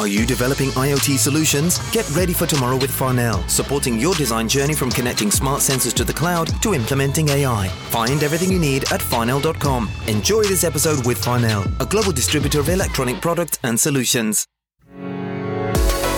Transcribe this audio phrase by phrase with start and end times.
[0.00, 1.78] Are you developing IoT solutions?
[1.90, 6.04] Get ready for tomorrow with Farnell, supporting your design journey from connecting smart sensors to
[6.04, 7.68] the cloud to implementing AI.
[7.90, 9.90] Find everything you need at farnell.com.
[10.06, 14.46] Enjoy this episode with Farnell, a global distributor of electronic products and solutions.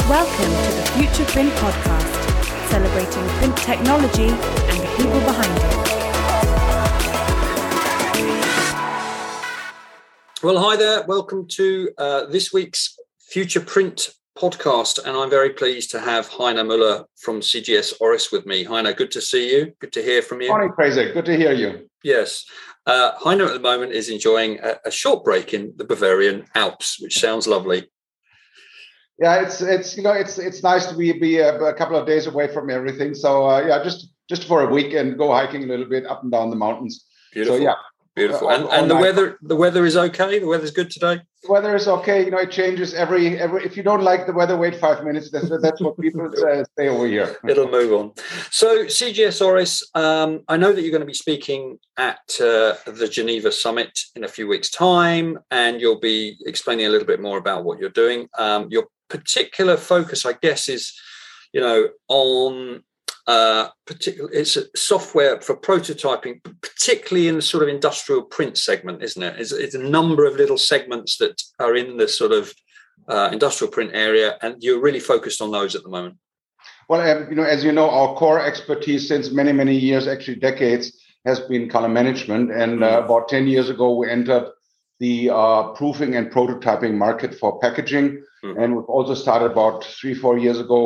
[0.09, 5.83] Welcome to the Future Print Podcast, celebrating print technology and the people behind it.
[10.45, 11.05] Well, hi there.
[11.07, 12.97] Welcome to uh, this week's
[13.33, 14.99] Future Print podcast.
[15.07, 18.63] And I'm very pleased to have Heiner Muller from CGS Oris with me.
[18.63, 19.73] Heiner, good to see you.
[19.81, 20.49] Good to hear from you.
[20.49, 21.15] Morning, Fraser.
[21.15, 21.89] Good to hear you.
[22.05, 22.45] Yes.
[22.85, 27.01] Uh, Heiner at the moment is enjoying a, a short break in the Bavarian Alps,
[27.01, 27.89] which sounds lovely.
[29.19, 32.07] Yeah, it's it's you know it's it's nice to be be a, a couple of
[32.07, 33.15] days away from everything.
[33.15, 36.23] So uh, yeah, just just for a week and go hiking a little bit up
[36.23, 37.07] and down the mountains.
[37.33, 37.59] Beautiful.
[37.59, 37.75] So yeah,
[38.15, 38.49] Beautiful.
[38.49, 39.01] Uh, And, all and the night.
[39.01, 40.39] weather the weather is okay.
[40.39, 41.21] The weather's good today.
[41.43, 42.25] the weather is okay.
[42.25, 43.65] You know, it changes every every.
[43.65, 45.31] If you don't like the weather, wait five minutes.
[45.31, 47.37] That's that's what people uh, say over here.
[47.49, 48.13] It'll move on.
[48.51, 53.09] So, CGS Oris, um, I know that you're going to be speaking at uh, the
[53.11, 57.39] Geneva Summit in a few weeks' time, and you'll be explaining a little bit more
[57.39, 58.29] about what you're doing.
[58.39, 60.93] Um, your particular focus, I guess, is
[61.55, 62.83] you know on
[63.33, 69.03] uh, particular it's a software for prototyping, particularly in the sort of industrial print segment,
[69.03, 69.35] isn't it?
[69.41, 72.53] It's, it's a number of little segments that are in the sort of
[73.09, 76.17] uh, industrial print area, and you're really focused on those at the moment.
[76.89, 80.39] Well, um, you know, as you know, our core expertise since many many years, actually
[80.51, 80.87] decades,
[81.25, 82.53] has been color management.
[82.53, 84.47] And uh, about ten years ago, we entered
[85.01, 88.07] the uh, proofing and prototyping market for packaging.
[88.45, 88.57] Mhm.
[88.61, 90.83] And we've also started about three four years ago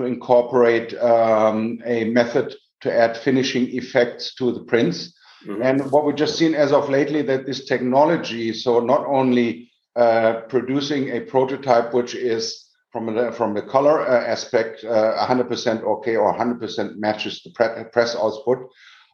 [0.00, 5.14] to incorporate um, a method to add finishing effects to the prints.
[5.46, 5.64] Mhm.
[5.64, 10.42] And what we've just seen as of lately that this technology, so not only uh,
[10.48, 16.16] producing a prototype which is from the, from the color uh, aspect uh, 100% okay
[16.16, 18.58] or 100% matches the pre- press output,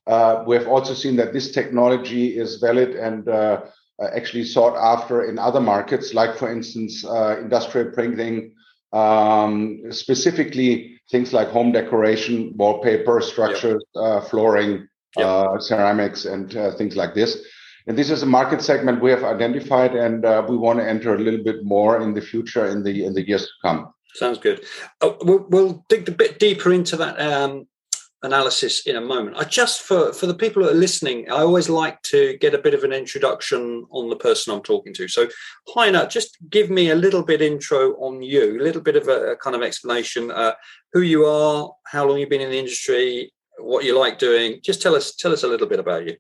[0.07, 3.61] uh, we have also seen that this technology is valid and uh,
[4.03, 8.53] uh, actually sought after in other markets, like for instance, uh, industrial printing,
[8.93, 15.27] um, specifically things like home decoration, wallpaper, structures, uh, flooring, Yep.
[15.27, 17.39] uh, ceramics, and uh, things like this.
[17.87, 21.15] And this is a market segment we have identified, and uh, we want to enter
[21.15, 23.95] a little bit more in the future, in the in the years to come.
[24.15, 24.65] Sounds good.
[25.01, 27.67] Oh, we'll, we'll dig a bit deeper into that um,
[28.23, 29.37] analysis in a moment.
[29.37, 32.59] I just for for the people that are listening, I always like to get a
[32.59, 35.09] bit of an introduction on the person I'm talking to.
[35.09, 35.29] So,
[35.69, 39.33] Heiner, just give me a little bit intro on you, a little bit of a,
[39.33, 40.55] a kind of explanation, uh,
[40.93, 44.61] who you are, how long you've been in the industry, what you like doing.
[44.63, 46.17] Just tell us tell us a little bit about you.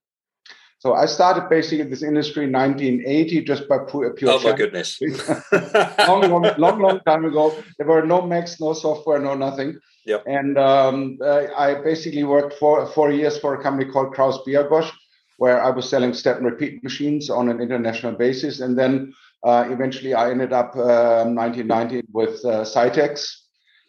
[0.87, 4.57] So I started basically this industry in 1980 just by pure, pure Oh my chance.
[4.57, 5.01] goodness!
[6.07, 7.53] long, long, long, long time ago.
[7.77, 9.81] There were no Macs, no software, no nothing.
[10.05, 10.23] Yep.
[10.27, 14.93] And um, uh, I basically worked for four years for a company called Krause Biagosch,
[15.39, 18.61] where I was selling step and repeat machines on an international basis.
[18.61, 23.27] And then uh, eventually I ended up um 1990 with uh, Scitex.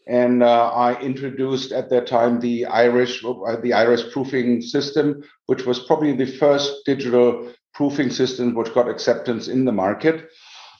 [0.07, 5.65] And uh, I introduced at that time the Irish, uh, the Iris proofing system, which
[5.65, 10.29] was probably the first digital proofing system which got acceptance in the market.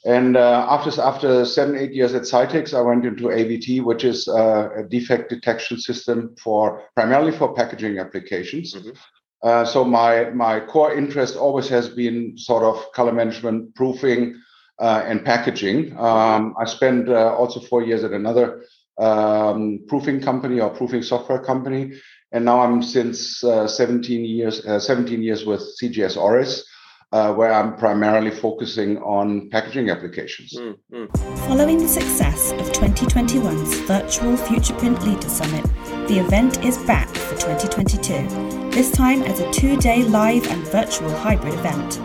[0.05, 4.27] And uh, after after seven eight years at Scitex, I went into AVT, which is
[4.27, 8.73] uh, a defect detection system for primarily for packaging applications.
[8.73, 8.95] Mhm.
[9.43, 14.39] Uh, so my my core interest always has been sort of color management, proofing,
[14.79, 15.97] uh, and packaging.
[15.97, 18.63] Um, I spent uh, also four years at another
[18.97, 21.93] um, proofing company or proofing software company,
[22.31, 26.63] and now I'm since uh, 17 years uh, 17 years with CGS Oris
[27.11, 30.53] uh, where I'm primarily focusing on packaging applications.
[30.57, 31.39] Mm, mm.
[31.47, 35.63] Following the success of 2021's virtual Future Print Leader Summit,
[36.07, 41.09] the event is back for 2022, this time as a two day live and virtual
[41.17, 42.01] hybrid event.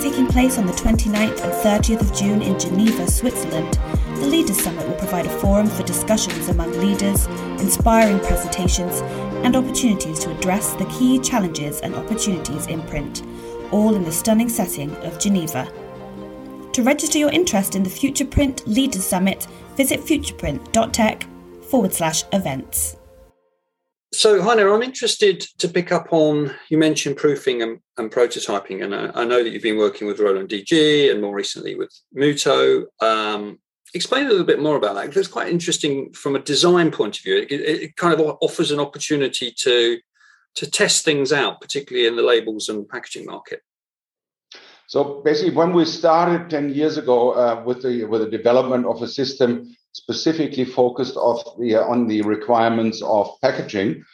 [0.00, 3.78] Taking place on the 29th and 30th of June in Geneva, Switzerland,
[4.20, 7.26] the Leaders Summit will provide a forum for discussions among leaders,
[7.60, 9.00] inspiring presentations,
[9.44, 13.22] and opportunities to address the key challenges and opportunities in print,
[13.70, 15.70] all in the stunning setting of Geneva.
[16.72, 19.46] To register your interest in the Future Print Leaders Summit,
[19.76, 21.26] visit futureprint.tech
[21.68, 22.96] forward slash events.
[24.12, 28.94] So, Heiner, I'm interested to pick up on you mentioned proofing and, and prototyping, and
[28.94, 32.86] I, I know that you've been working with Roland DG and more recently with Mutoh.
[33.02, 33.58] Um,
[33.96, 35.16] explain a little bit more about that.
[35.16, 37.46] It's quite interesting from a design point of view.
[37.50, 39.98] It, it, kind of offers an opportunity to
[40.56, 43.60] to test things out, particularly in the labels and packaging market.
[44.88, 49.02] So basically, when we started 10 years ago uh, with the with the development of
[49.02, 54.04] a system specifically focused of the, uh, on the requirements of packaging,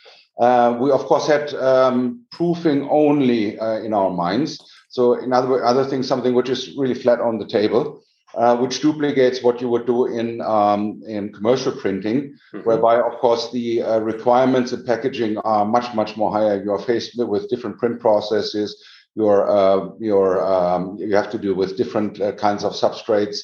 [0.40, 4.58] uh, we of course had um, proofing only uh, in our minds.
[4.88, 8.02] So in other other things, something which is really flat on the table.
[8.34, 12.60] Uh, which duplicates what you would do in um, in commercial printing, mm-hmm.
[12.60, 16.62] whereby, of course, the uh, requirements in packaging are much much more higher.
[16.64, 18.82] You are faced with different print processes.
[19.14, 23.40] You're uh, you're um, you have to do with different uh, kinds of substrates.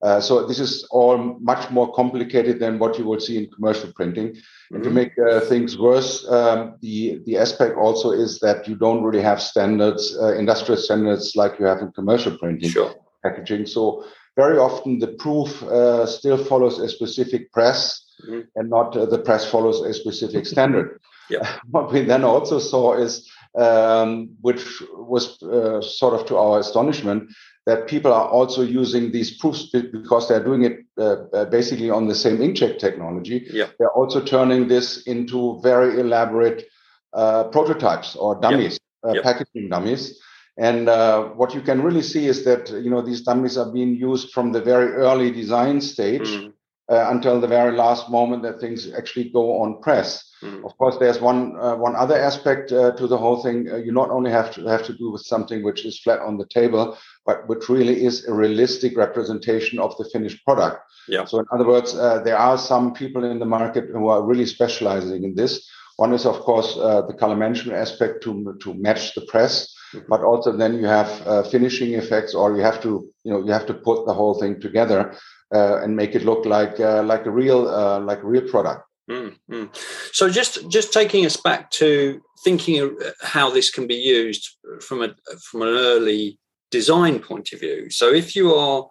[0.00, 3.92] Uh, so this is all much more complicated than what you would see in commercial
[3.92, 4.28] printing.
[4.28, 4.74] Mm-hmm.
[4.74, 4.96] And to mm-hmm.
[4.96, 9.42] make uh, things worse, um, the the aspect also is that you don't really have
[9.42, 12.70] standards, industrial standards like you have in commercial printing.
[12.70, 12.94] Sure.
[13.22, 13.66] Packaging.
[13.66, 14.04] So
[14.36, 18.40] very often the proof uh, still follows a specific press mm-hmm.
[18.56, 21.00] and not uh, the press follows a specific standard.
[21.30, 21.60] Yeah.
[21.70, 27.30] What we then also saw is, um, which was uh, sort of to our astonishment,
[27.64, 32.08] that people are also using these proofs because they're doing it uh, uh, basically on
[32.08, 33.46] the same inkjet technology.
[33.50, 33.68] Yeah.
[33.78, 36.66] They're also turning this into very elaborate
[37.12, 39.22] uh, prototypes or dummies, yep.
[39.22, 40.20] packaging dummies.
[40.58, 43.94] And uh, what you can really see is that you know these dummies are being
[43.94, 46.52] used from the very early design stage mm.
[46.90, 50.30] uh, until the very last moment that things actually go on press.
[50.42, 50.62] Mm.
[50.66, 53.66] Of course, there's one uh, one other aspect uh, to the whole thing.
[53.70, 56.36] Uh, you not only have to have to do with something which is flat on
[56.36, 60.82] the table, but which really is a realistic representation of the finished product.
[61.08, 61.24] Yeah.
[61.24, 64.46] So, in other words, uh, there are some people in the market who are really
[64.46, 65.66] specializing in this.
[65.96, 69.74] One is, of course, the color management aspect to to match the press.
[69.92, 70.06] Mm-hmm.
[70.08, 73.52] But also then you have uh, finishing effects, or you have to, you know, you
[73.52, 75.14] have to put the whole thing together
[75.54, 78.82] uh, and make it look like uh, like a real uh, like a real product.
[79.10, 79.64] Mm-hmm.
[80.12, 85.14] So just just taking us back to thinking how this can be used from a
[85.50, 86.38] from an early
[86.70, 87.90] design point of view.
[87.90, 88.86] So if you are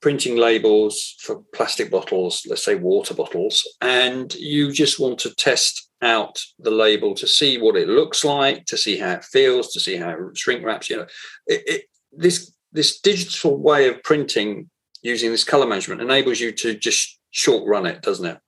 [0.00, 5.90] printing labels for plastic bottles, let's say water bottles, and you just want to test
[6.02, 9.80] out the label to see what it looks like, to see how it feels, to
[9.80, 10.90] see how it shrink wraps.
[10.90, 11.06] You know,
[11.46, 11.82] it, it,
[12.12, 14.68] this this digital way of printing
[15.02, 18.38] using this color management enables you to just short run it, doesn't it?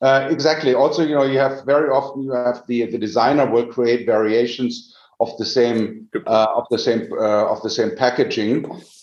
[0.00, 0.74] Uh, exactly.
[0.74, 4.96] Also, you know, you have very often you have the the designer will create variations
[5.22, 8.54] of the same uh, of the same uh, of the same packaging,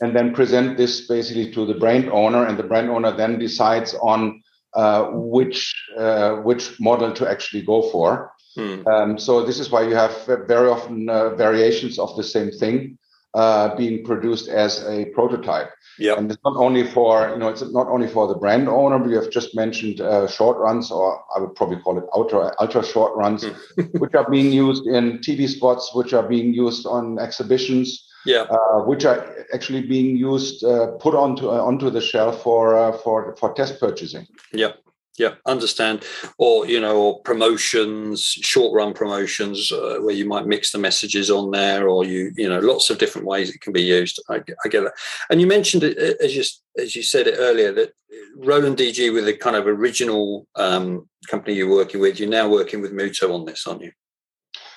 [0.02, 3.96] and then present this basically to the brand owner, and the brand owner then decides
[4.14, 4.44] on
[4.74, 8.32] uh, which uh, which model to actually go for.
[8.56, 8.88] Hmm.
[8.88, 10.14] Um, so this is why you have
[10.48, 12.99] very often uh, variations of the same thing
[13.34, 15.72] uh, being produced as a prototype.
[15.98, 19.00] Yeah, and it's not only for you know it's not only for the brand owner.
[19.00, 22.54] But you have just mentioned uh, short runs, or I would probably call it ultra
[22.60, 23.84] ultra short runs, hmm.
[24.00, 28.82] which are being used in TV spots, which are being used on exhibitions yeah, uh,
[28.84, 33.36] which are actually being used uh, put onto uh, onto the shelf for uh, for
[33.38, 34.28] for test purchasing.
[34.54, 34.74] Yeah,
[35.20, 36.06] yeah, understand.
[36.38, 41.30] Or you know, or promotions, short run promotions, uh, where you might mix the messages
[41.30, 44.20] on there, or you you know, lots of different ways it can be used.
[44.30, 44.94] I, I get that.
[45.30, 46.44] And you mentioned it as you
[46.82, 47.94] as you said it earlier that
[48.38, 52.82] Roland DG with the kind of original um, company you're working with, you're now working
[52.82, 53.92] with Mutoh on this, aren't you?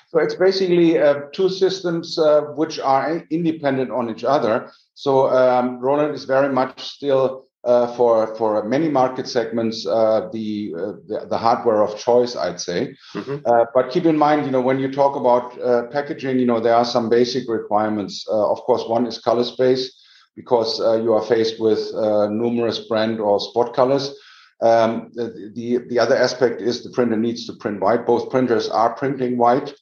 [0.07, 4.71] So it's basically uh, two systems uh, which are independent on each other.
[4.93, 10.73] So um, Roland is very much still uh, for for many market segments uh, the,
[10.77, 12.95] uh, the, the hardware of choice, I'd say.
[13.13, 13.37] Mm-hmm.
[13.45, 16.75] Uh, but keep in mind, you know, when you talk about packaging, you know, there
[16.75, 18.25] are some basic requirements.
[18.29, 19.97] of course, one is color space
[20.35, 21.93] because you are faced with
[22.29, 24.13] numerous brand or spot colors.
[24.61, 28.05] Um, the, the, the other aspect is the printer needs to print white.
[28.05, 29.73] Both printers are printing white.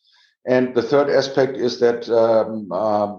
[0.47, 3.17] And the third aspect is that um, uh,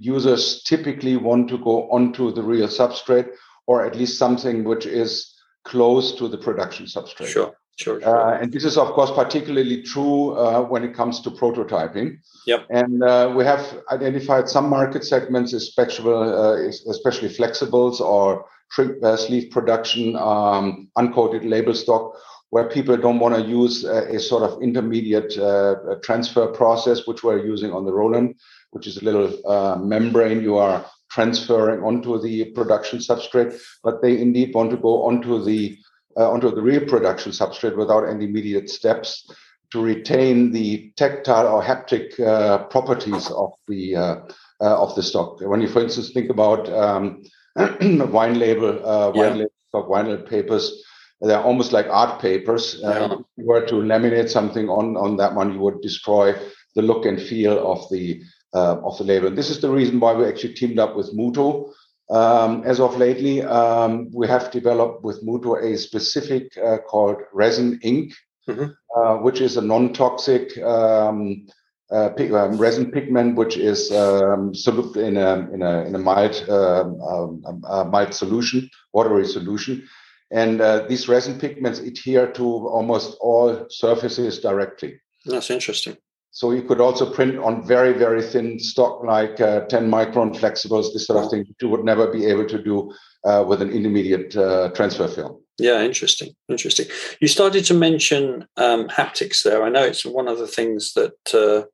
[0.00, 3.30] users typically want to go onto the real substrate
[3.66, 7.26] or at least something which is close to the production substrate.
[7.26, 7.54] Sure.
[7.76, 8.34] Sure, sure.
[8.34, 12.18] Uh, and this is, of course, particularly true uh, when it comes to prototyping.
[12.46, 12.66] Yep.
[12.68, 19.16] And uh, we have identified some market segments, especially, uh, especially flexibles or shrink uh,
[19.16, 22.16] sleeve production, um, uncoated label stock,
[22.50, 27.22] where people don't want to use a, a sort of intermediate uh, transfer process, which
[27.22, 28.34] we're using on the Roland,
[28.72, 34.20] which is a little uh, membrane you are transferring onto the production substrate, but they
[34.20, 35.76] indeed want to go onto the
[36.16, 39.30] uh, onto the real production substrate without any immediate steps
[39.70, 44.16] to retain the tactile or haptic uh, properties of the uh,
[44.60, 45.40] uh, of the stock.
[45.40, 47.22] When you, for instance, think about um,
[47.56, 50.82] wine label, wine label stock, wine label papers
[51.20, 52.82] they're almost like art papers.
[52.82, 53.12] Uh, yeah.
[53.12, 56.34] if you were to laminate something on on that one, you would destroy
[56.74, 58.22] the look and feel of the
[58.54, 59.28] uh, of the label.
[59.28, 61.72] And this is the reason why we actually teamed up with Mutoh.
[62.10, 67.78] Um, as of lately, um, we have developed with Mutoh a specific uh, called resin
[67.82, 68.12] ink,
[68.48, 68.66] mm-hmm.
[68.96, 71.46] uh, which is a non-toxic um,
[71.92, 75.98] uh, pig, um, resin pigment, which is um, soluble in a in a in a
[75.98, 79.88] mild um, a mild solution, watery solution,
[80.30, 85.00] and uh, these resin pigments adhere to almost all surfaces directly.
[85.26, 85.96] That's interesting.
[86.32, 90.92] So you could also print on very, very thin stock, like uh, 10 micron flexibles,
[90.92, 92.92] this sort of thing, you would never be able to do
[93.24, 95.42] uh, with an intermediate uh, transfer film.
[95.58, 96.32] Yeah, interesting.
[96.48, 96.86] Interesting.
[97.20, 99.62] You started to mention um, haptics there.
[99.62, 101.66] I know it's one of the things that uh,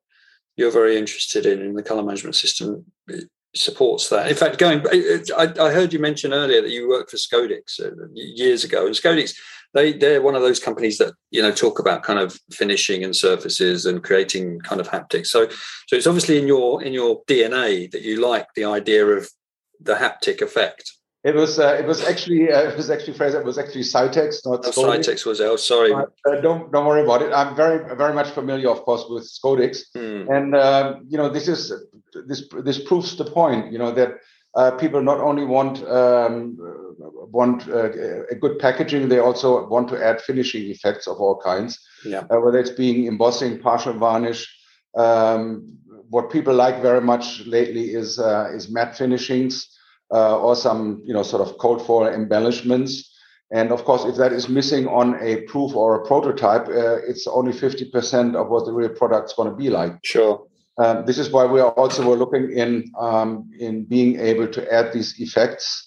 [0.57, 2.85] you're very interested in in the color management system
[3.55, 4.29] supports that.
[4.29, 7.91] In fact, going, I, I heard you mention earlier that you worked for Scodix uh,
[8.13, 8.95] years ago, and
[9.77, 13.15] they they're one of those companies that you know talk about kind of finishing and
[13.15, 15.27] surfaces and creating kind of haptics.
[15.27, 15.47] So
[15.87, 19.29] so it's obviously in your in your DNA that you like the idea of
[19.79, 20.91] the haptic effect.
[21.23, 23.39] It was uh, it was actually uh, it was actually Fraser.
[23.39, 25.45] It was actually Scitex, not oh, Scitex was it?
[25.45, 25.91] Oh, sorry.
[25.93, 26.05] Uh,
[26.41, 27.33] don't don't worry about it.
[27.33, 30.31] I'm very very much familiar, of course, with Scodix, hmm.
[30.31, 31.73] and um, you know this is
[32.27, 33.71] this this proves the point.
[33.73, 34.11] You know that
[34.55, 40.03] uh, people not only want um, want uh, a good packaging, they also want to
[40.03, 41.79] add finishing effects of all kinds.
[42.05, 42.23] Yeah.
[42.29, 44.47] Uh, whether it's being embossing, partial varnish.
[44.95, 45.77] Um,
[46.09, 49.67] what people like very much lately is uh, is matte finishings
[50.13, 53.13] uh, or some you know sort of cold foil embellishments.
[53.51, 57.27] And of course, if that is missing on a proof or a prototype, uh, it's
[57.27, 59.93] only 50% of what the real product's going to be like.
[60.03, 60.45] Sure.
[60.77, 64.93] Um, this is why we are also looking in um, in being able to add
[64.93, 65.86] these effects.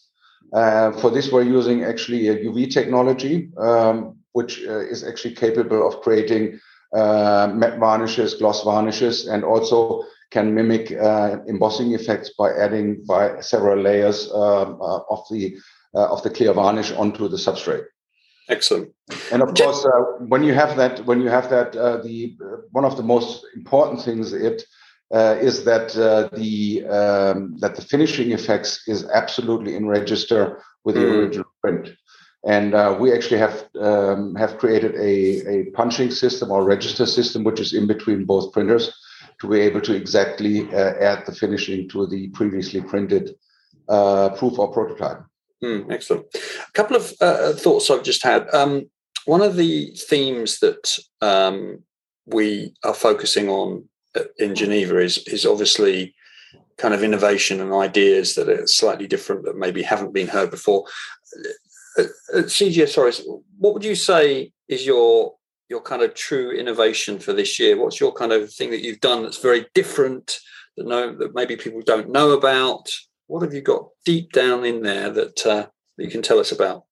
[0.52, 5.86] Uh, for this, we're using actually a UV technology, um, which uh, is actually capable
[5.86, 6.58] of creating
[6.94, 13.40] uh, matte varnishes, gloss varnishes, and also can mimic uh, embossing effects by adding by
[13.40, 15.56] several layers um, uh, of the
[15.94, 17.84] uh, of the clear varnish onto the substrate.
[18.48, 18.92] Excellent.
[19.32, 22.36] And of course, uh, when you have that, when you have that, uh, the
[22.72, 24.64] one of the most important things it
[25.12, 25.92] uh, is that
[26.32, 31.18] the um, that the finishing effects is absolutely in register with the mm.
[31.18, 31.90] original print.
[32.46, 37.44] And uh, we actually have um, have created a, a punching system or register system,
[37.44, 38.92] which is in between both printers,
[39.40, 43.34] to be able to exactly uh, add the finishing to the previously printed
[43.88, 45.22] uh, proof or prototype.
[45.62, 46.24] Mm, excellent.
[46.34, 48.48] A couple of uh, thoughts I've just had.
[48.54, 48.88] Um,
[49.26, 51.84] one of the themes that um,
[52.24, 53.84] we are focusing on uh,
[54.38, 56.14] in Geneva is is obviously
[56.76, 60.84] kind of innovation and ideas that are slightly different that maybe haven't been heard before.
[61.98, 63.22] At CGS,
[63.58, 65.34] what would you say is your
[65.68, 67.76] your kind of true innovation for this year?
[67.76, 70.40] What's your kind of thing that you've done that's very different
[70.76, 72.88] that know that maybe people don't know about?
[73.26, 76.52] What have you got deep down in there that uh, that you can tell us
[76.52, 76.84] about?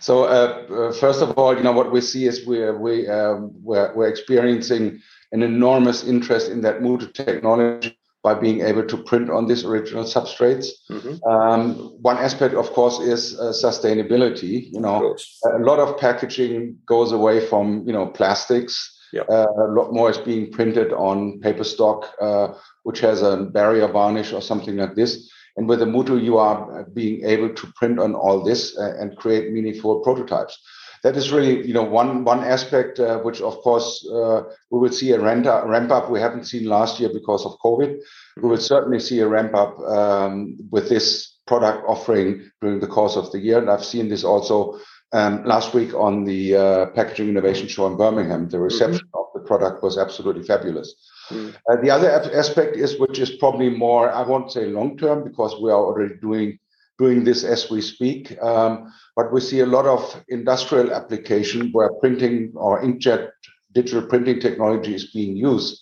[0.00, 3.52] So uh, uh, first of all, you know what we see is we're we um,
[3.62, 5.00] we're, we're experiencing
[5.32, 10.04] an enormous interest in that Mutoh technology by being able to print on these original
[10.04, 10.68] substrates.
[10.88, 11.28] Mm-hmm.
[11.28, 14.72] Um, one aspect, of course, is uh, sustainability.
[14.72, 18.98] You know, a lot of packaging goes away from you know plastics.
[19.12, 19.26] Yep.
[19.28, 23.88] Uh, a lot more is being printed on paper stock, uh, which has a barrier
[23.88, 25.30] varnish or something like this.
[25.56, 28.94] And with the Mutoh, you are uh, being able to print on all this uh,
[28.98, 30.58] and create meaningful prototypes
[31.02, 34.92] that is really you know one one aspect uh, which of course uh, we will
[34.92, 37.98] see a ramp up, ramp up we haven't seen last year because of covid
[38.40, 43.16] we will certainly see a ramp up um, with this product offering during the course
[43.16, 44.78] of the year and i've seen this also
[45.14, 49.18] um, last week on the uh, packaging innovation show in birmingham the reception mm-hmm.
[49.18, 50.94] of the product was absolutely fabulous
[51.30, 51.54] mm.
[51.70, 55.60] uh, the other aspect is which is probably more i won't say long term because
[55.60, 56.58] we are already doing
[56.98, 58.40] doing this as we speak.
[58.42, 63.30] Um, but we see a lot of industrial application where printing or inkjet
[63.72, 65.80] digital printing technology is being used.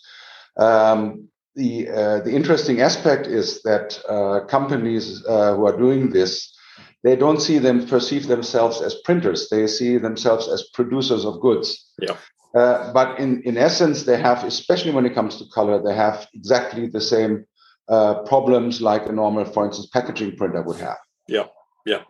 [0.57, 6.55] Um, the uh, the interesting aspect is that uh, companies uh, who are doing this,
[7.03, 9.49] they don't see them perceive themselves as printers.
[9.49, 11.93] They see themselves as producers of goods.
[12.01, 12.17] Yeah.
[12.55, 16.27] Uh, but in, in essence, they have, especially when it comes to color, they have
[16.35, 17.45] exactly the same
[17.91, 20.99] uh, problems like a normal, for instance, packaging printer would have.
[21.29, 21.47] Yeah,
[21.85, 22.03] yeah.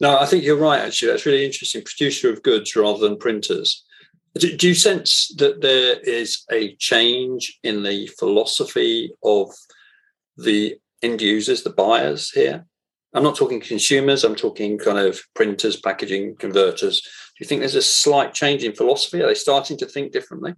[0.00, 0.80] No, I think you're right.
[0.80, 1.82] Actually, that's really interesting.
[1.82, 3.84] Producer of goods rather than printers.
[4.34, 9.50] Do, do you sense that there is a change in the philosophy of
[10.36, 12.66] the end users, the buyers here?
[13.14, 14.24] I'm not talking consumers.
[14.24, 17.02] I'm talking kind of printers, packaging, converters.
[17.02, 17.08] Do
[17.40, 19.20] you think there's a slight change in philosophy?
[19.22, 20.54] Are they starting to think differently?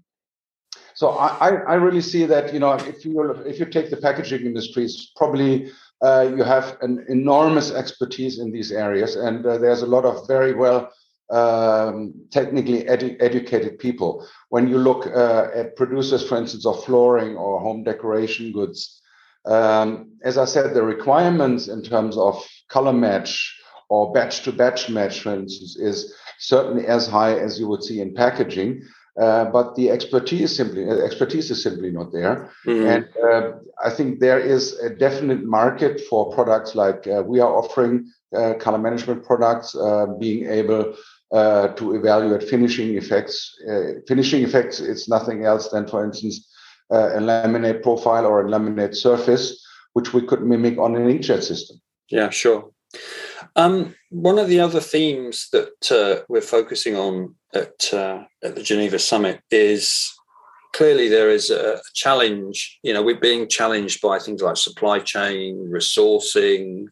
[0.95, 4.47] So I, I really see that you know if you if you take the packaging
[4.47, 5.71] industries, probably
[6.03, 10.27] uh, you have an enormous expertise in these areas, and uh, there's a lot of
[10.29, 10.91] very well
[11.31, 14.27] um, technically edu- educated people.
[14.51, 19.01] When you look uh, at producers, for instance, of flooring or home decoration goods,
[19.47, 24.89] um, as I said, the requirements in terms of color match or batch to batch
[24.89, 28.83] match, for instance, is certainly as high as you would see in packaging.
[29.21, 32.87] Uh, but the expertise simply uh, expertise is simply not there, mm-hmm.
[32.87, 33.53] and uh,
[33.85, 38.55] I think there is a definite market for products like uh, we are offering uh,
[38.55, 39.77] color management products,
[40.19, 40.97] being able
[41.33, 43.55] to evaluate finishing effects.
[44.09, 46.49] finishing effects is nothing else than, for instance,
[46.91, 51.81] a laminate profile or a laminate surface, which we could mimic on an inkjet system.
[52.11, 52.71] Yeah, sure.
[53.57, 58.63] Um, one of the other themes that uh, we're focusing on at, uh, at the
[58.63, 60.13] Geneva Summit is
[60.73, 62.79] clearly there is a challenge.
[62.83, 66.87] You know, we're being challenged by things like supply chain, resourcing.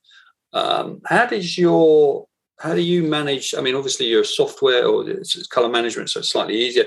[0.53, 2.27] Um, how does your
[2.61, 3.55] how do you manage?
[3.57, 6.87] I mean, obviously you're software or it's color management, so it's slightly easier.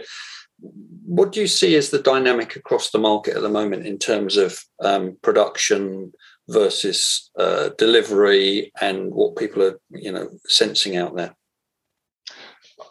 [1.06, 4.38] What do you see as the dynamic across the market at the moment in terms
[4.38, 6.14] of um, production,
[6.48, 11.36] versus uh, delivery and what people are you know sensing out there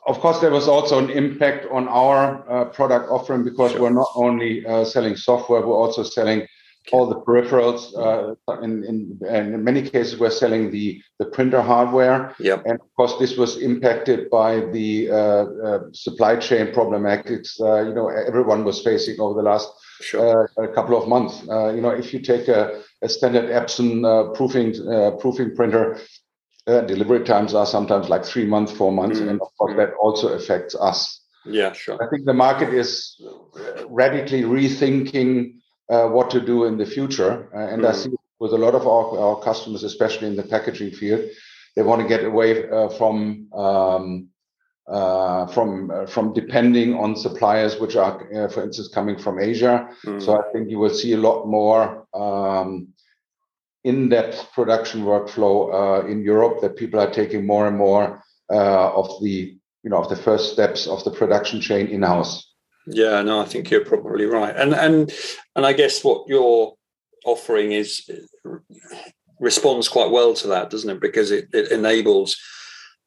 [0.06, 3.82] of course there was also an impact on our uh, product offering because sure.
[3.82, 6.46] we're not only uh, selling software we're also selling
[6.92, 12.34] all the peripherals uh, in, in, in many cases we're selling the the printer hardware
[12.38, 12.62] yep.
[12.66, 17.58] and of course this was impacted by the uh, uh, supply chain problematics
[17.88, 19.70] you know everyone was facing over the last
[20.02, 20.50] sure.
[20.58, 21.40] a couple of months
[21.74, 26.00] you know if you take a a standard Epson uh, proofing uh, proofing printer,
[26.66, 29.28] uh, delivery times are sometimes like three months, four months, mm-hmm.
[29.30, 31.20] and of course that also affects us.
[31.44, 32.02] Yeah, sure.
[32.02, 33.20] I think the market is
[33.86, 35.56] radically rethinking
[35.90, 37.92] uh, what to do in the future, uh, and mm-hmm.
[37.92, 41.22] I see with a lot of our, our customers, especially in the packaging field,
[41.76, 44.28] they want to get away uh, from um,
[44.86, 49.88] uh, from uh, from depending on suppliers which are, uh, for instance, coming from Asia.
[50.04, 50.22] Mm.
[50.22, 52.88] So I think you will see a lot more um,
[53.84, 59.22] in-depth production workflow uh, in Europe that people are taking more and more uh, of
[59.22, 62.50] the you know of the first steps of the production chain in-house.
[62.86, 65.12] Yeah, no, I think you're probably right, and and
[65.54, 66.74] and I guess what you're
[67.24, 68.10] offering is
[69.40, 71.00] responds quite well to that, doesn't it?
[71.00, 72.36] Because it, it enables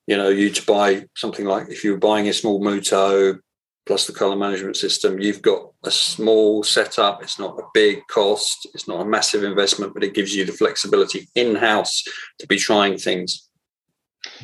[0.07, 3.39] you know, you to buy something like if you're buying a small Mutoh
[3.87, 7.23] plus the color management system, you've got a small setup.
[7.23, 8.67] It's not a big cost.
[8.73, 12.03] It's not a massive investment, but it gives you the flexibility in house
[12.39, 13.49] to be trying things.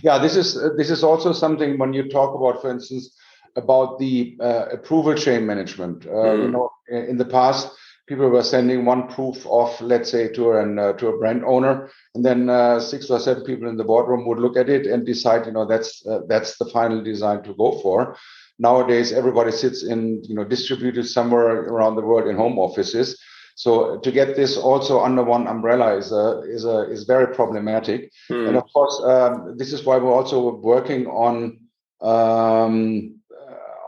[0.01, 3.15] Yeah, this is uh, this is also something when you talk about, for instance,
[3.55, 6.05] about the uh, approval chain management.
[6.05, 6.43] Uh, mm.
[6.43, 7.69] You know, in the past,
[8.07, 11.89] people were sending one proof of, let's say, to an uh, to a brand owner,
[12.15, 15.05] and then uh, six or seven people in the boardroom would look at it and
[15.05, 18.17] decide, you know, that's uh, that's the final design to go for.
[18.59, 23.19] Nowadays, everybody sits in, you know, distributed somewhere around the world in home offices.
[23.55, 28.11] So to get this also under one umbrella is a, is a, is very problematic.
[28.27, 28.47] Hmm.
[28.47, 31.59] And of course, um, this is why we're also working on
[32.01, 33.19] um,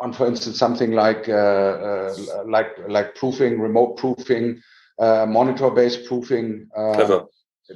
[0.01, 2.15] on, for instance, something like uh, uh,
[2.47, 4.61] like like proofing, remote proofing,
[4.99, 6.67] uh, monitor-based proofing,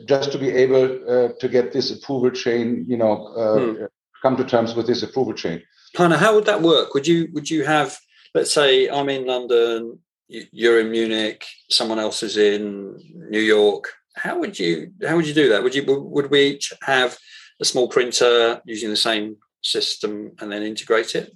[0.06, 3.86] just to be able to get this approval chain, you know, hmm.
[4.22, 5.62] come to terms with this approval chain.
[5.96, 6.94] Kind of, how would that work?
[6.94, 7.98] Would you would you have,
[8.34, 12.98] let's say, I'm in London, you're in Munich, someone else is in
[13.30, 13.92] New York.
[14.16, 15.64] How would you how would you do that?
[15.64, 17.18] Would you would we each have
[17.60, 21.34] a small printer using the same system and then integrate it?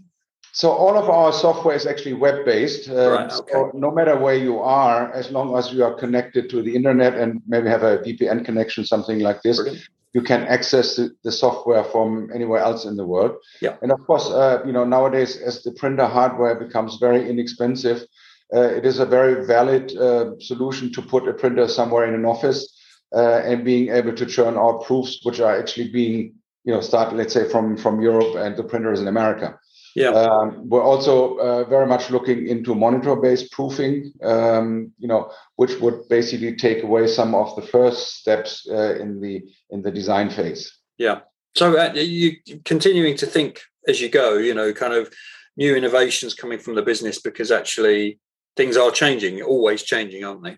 [0.56, 2.88] So all of our software is actually web-based.
[2.88, 3.52] Um, right, okay.
[3.54, 7.16] So no matter where you are, as long as you are connected to the internet
[7.16, 9.88] and maybe have a VPN connection, something like this, Brilliant.
[10.14, 13.36] You can access the, software from anywhere else in the world.
[13.62, 13.78] Yeah.
[13.82, 18.06] And of course, uh, you know nowadays as the printer hardware becomes very inexpensive,
[18.56, 22.26] uh, it is a very valid uh, solution to put a printer somewhere in an
[22.26, 22.80] office
[23.16, 27.16] uh, and being able to churn out proofs which are actually being you know started,
[27.16, 29.58] let's say, from from Europe and the printer is in America.
[29.96, 30.10] Yeah.
[30.10, 36.08] Um, we're also uh, very much looking into monitor-based proofing, um, you know, which would
[36.10, 40.76] basically take away some of the first steps uh, in the in the design phase.
[40.98, 41.22] Yeah.
[41.56, 45.14] So uh, you continuing to think as you go, you know, kind of
[45.58, 48.20] new innovations coming from the business because actually
[48.56, 50.58] things are changing, always changing, aren't they?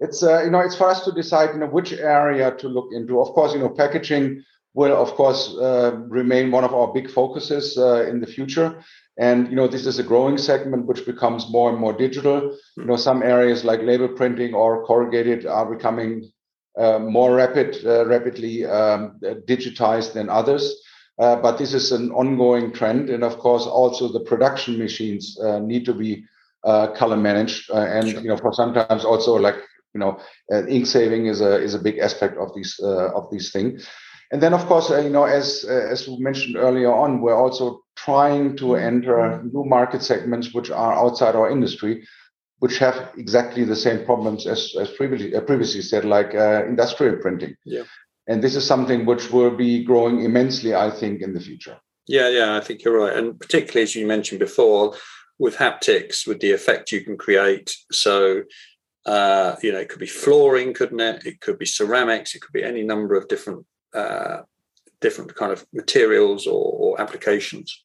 [0.00, 2.88] It's uh, you know, it's for us to decide, you know, which area to look
[2.92, 3.20] into.
[3.20, 7.78] Of course, you know, packaging will, of course, uh, remain one of our big focuses
[7.78, 8.82] uh, in the future.
[9.16, 12.56] And you know, this is a growing segment which becomes more and more digital.
[12.76, 16.30] You know, some areas like label printing or corrugated are becoming
[16.76, 20.82] uh, more rapid, uh, rapidly um, digitized than others.
[21.20, 25.60] Uh, but this is an ongoing trend, and of course, also the production machines uh,
[25.60, 26.24] need to be
[26.64, 28.20] color managed, and sure.
[28.20, 29.54] you know, for sometimes also like
[29.94, 30.18] you know,
[30.68, 33.88] ink saving is a is a big aspect of these of these things.
[34.34, 38.56] And then, of course, you know, as as we mentioned earlier on, we're also trying
[38.56, 42.04] to enter new market segments which are outside our industry,
[42.58, 47.18] which have exactly the same problems as, as previously, uh, previously said, like uh, industrial
[47.18, 47.54] printing.
[47.64, 47.84] Yeah.
[48.26, 51.78] And this is something which will be growing immensely, I think, in the future.
[52.08, 53.16] Yeah, yeah, I think you're right.
[53.16, 54.96] And particularly, as you mentioned before,
[55.38, 57.72] with haptics, with the effect you can create.
[57.92, 58.42] So,
[59.06, 61.24] uh, you know, it could be flooring, couldn't it?
[61.24, 62.34] It could be ceramics.
[62.34, 64.42] It could be any number of different uh,
[65.00, 67.84] different kind of materials or, or applications.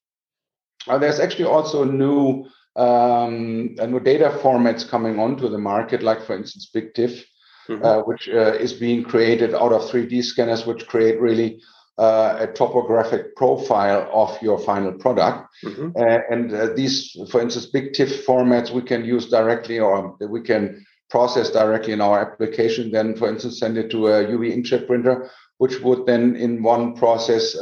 [0.87, 2.45] Uh, there's actually also new
[2.75, 7.23] um, new data formats coming onto the market, like for instance, BigTIFF,
[7.67, 7.85] mm-hmm.
[7.85, 11.61] uh, which uh, is being created out of 3D scanners, which create really
[11.97, 15.47] uh, a topographic profile of your final product.
[15.65, 15.89] Mm-hmm.
[15.99, 21.49] Uh, and these, for instance, BigTIFF formats we can use directly, or we can process
[21.49, 22.91] directly in our application.
[22.91, 26.95] Then, for instance, send it to a UV inkjet printer, which would then, in one
[26.95, 27.55] process,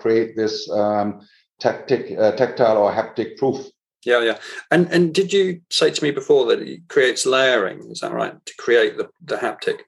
[0.00, 0.70] create this.
[0.70, 1.26] Um,
[1.60, 3.66] tactic, uh, tactile or haptic proof.
[4.04, 4.38] Yeah, yeah.
[4.70, 7.90] And and did you say to me before that it creates layering?
[7.90, 8.34] Is that right?
[8.44, 9.80] To create the, the haptic.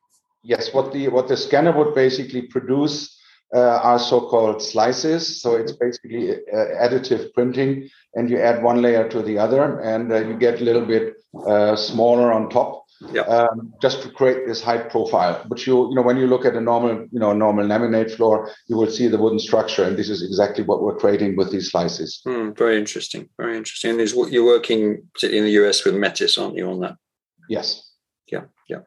[0.42, 0.72] Yes.
[0.72, 3.14] What the what the scanner would basically produce
[3.54, 5.42] uh, are so-called slices.
[5.42, 10.10] So it's basically uh, additive printing, and you add one layer to the other, and
[10.10, 11.14] uh, you get a little bit
[11.46, 13.22] uh, smaller on top yeah.
[13.22, 15.44] Um, just to create this high profile.
[15.48, 18.50] But you, you know, when you look at a normal, you know, normal laminate floor,
[18.68, 21.70] you will see the wooden structure, and this is exactly what we're creating with these
[21.70, 22.20] slices.
[22.24, 23.90] Hmm, very interesting, very interesting.
[23.92, 26.96] And is what you're working in the US with Metis, aren't you, on that?
[27.48, 27.90] Yes.
[28.30, 28.80] Yeah, yeah.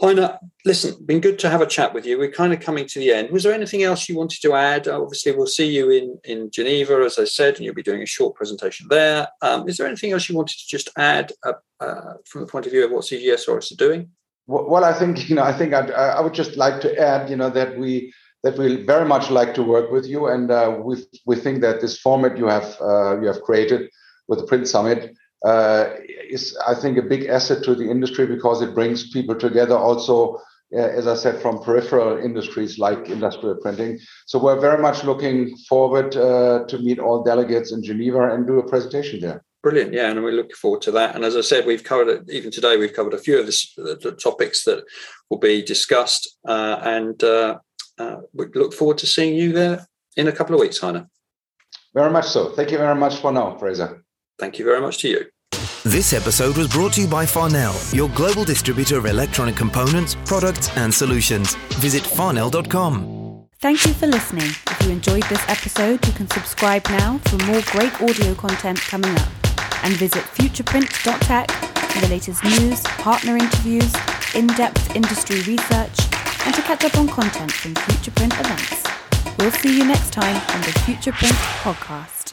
[0.00, 2.18] Heiner, listen, been good to have a chat with you.
[2.18, 3.30] We're kind of coming to the end.
[3.30, 4.88] Was there anything else you wanted to add?
[4.88, 8.06] Obviously, we'll see you in, in Geneva, as I said, and you'll be doing a
[8.06, 9.28] short presentation there.
[9.40, 12.66] Um, is there anything else you wanted to just add uh, uh, from the point
[12.66, 14.10] of view of what CGS are doing?
[14.46, 17.36] Well, I think you know, I think I'd, I would just like to add, you
[17.36, 21.02] know, that we that we very much like to work with you, and uh, we
[21.24, 23.90] we think that this format you have uh, you have created
[24.28, 25.90] with the Print Summit uh,
[26.28, 30.40] is, I think, a big asset to the industry because it brings people together also,
[30.74, 33.98] uh, as I said, from peripheral industries like industrial printing.
[34.26, 38.58] So we're very much looking forward uh, to meet all delegates in Geneva and do
[38.58, 39.44] a presentation there.
[39.62, 41.14] Brilliant, yeah, and we look forward to that.
[41.14, 42.76] And as I said, we've covered it, even today.
[42.76, 44.84] We've covered a few of this, the, the topics that
[45.30, 47.58] will be discussed, uh, and uh,
[47.98, 49.86] uh, we look forward to seeing you there
[50.18, 51.06] in a couple of weeks, Heiner.
[51.94, 52.50] Very much so.
[52.50, 54.04] Thank you very much for now, Fraser.
[54.38, 55.24] Thank you very much to you.
[55.84, 60.74] This episode was brought to you by Farnell, your global distributor of electronic components, products,
[60.78, 61.56] and solutions.
[61.76, 63.44] Visit farnell.com.
[63.58, 64.46] Thank you for listening.
[64.46, 69.14] If you enjoyed this episode, you can subscribe now for more great audio content coming
[69.14, 69.28] up.
[69.84, 73.92] And visit futureprint.tech for the latest news, partner interviews,
[74.34, 75.98] in depth industry research,
[76.46, 79.36] and to catch up on content from Futureprint events.
[79.38, 82.23] We'll see you next time on the Futureprint podcast.